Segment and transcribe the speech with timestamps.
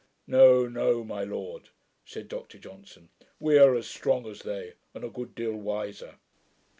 [0.25, 1.69] 'No, no, my lord,'
[2.05, 3.09] said Dr Johnson.
[3.39, 6.15] 'We are as strong as they, and a great deal wiser.'